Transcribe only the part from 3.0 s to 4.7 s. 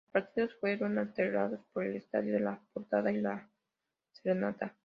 de La Serena.